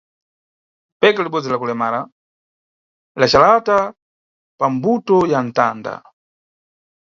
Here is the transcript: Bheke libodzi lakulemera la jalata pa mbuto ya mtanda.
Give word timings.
Bheke 1.05 1.25
libodzi 1.27 1.51
lakulemera 1.51 1.99
la 3.19 3.25
jalata 3.35 3.77
pa 4.57 4.65
mbuto 4.75 5.15
ya 5.31 5.39
mtanda. 5.47 5.93